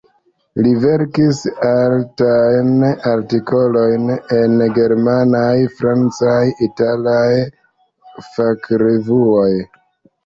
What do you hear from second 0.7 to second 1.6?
verkis